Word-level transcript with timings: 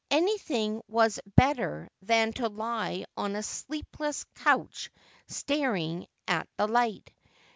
Anything 0.09 0.81
was 0.87 1.19
bet 1.35 1.57
ter 1.57 1.87
than 2.01 2.33
to 2.33 2.47
lie 2.49 3.05
on 3.15 3.35
a 3.35 3.43
sleepless 3.43 4.23
couch 4.33 4.89
staring 5.27 6.07
at 6.27 6.47
the 6.57 6.65
light. 6.67 7.11